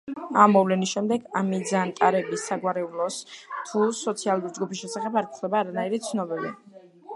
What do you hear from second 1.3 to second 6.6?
ამიძანტარების საგვარეულოს თუ სოციალური ჯგუფის შესახებ არ გვხვდება არანაირი ცნობები.